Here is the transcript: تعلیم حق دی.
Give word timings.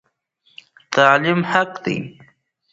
تعلیم 0.93 1.39
حق 1.51 1.71
دی. 1.83 1.97